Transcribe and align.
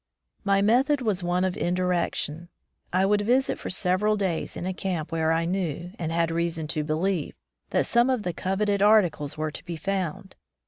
My 0.43 0.63
method 0.63 1.03
was 1.03 1.21
one 1.21 1.43
of 1.43 1.55
indirection. 1.55 2.49
I 2.91 3.05
would 3.05 3.21
visit 3.21 3.59
for 3.59 3.69
several 3.69 4.17
days 4.17 4.57
in 4.57 4.65
a 4.65 4.73
camp 4.73 5.11
where 5.11 5.31
I 5.31 5.45
knew, 5.45 5.91
or 5.99 6.07
had 6.07 6.31
reason 6.31 6.65
to 6.69 6.83
believe, 6.83 7.35
that 7.69 7.85
some 7.85 8.09
of 8.09 8.23
the 8.23 8.33
coveted 8.33 8.81
articles 8.81 9.37
were 9.37 9.51
to 9.51 9.63
be 9.63 9.75
found. 9.77 10.35